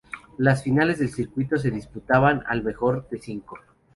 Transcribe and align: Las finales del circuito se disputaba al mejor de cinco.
Las 0.39 0.63
finales 0.63 0.97
del 0.97 1.09
circuito 1.11 1.57
se 1.57 1.69
disputaba 1.69 2.31
al 2.31 2.63
mejor 2.63 3.07
de 3.11 3.19
cinco. 3.19 3.59